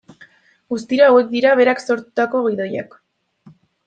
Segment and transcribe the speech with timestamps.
[0.73, 2.97] Guztira hauek dira berak sortutako gidoiak.